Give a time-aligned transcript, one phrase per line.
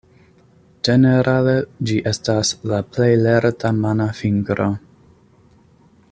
[0.87, 1.53] Ĝenerale
[1.89, 4.71] ĝi estas la plej lerta mana fingro.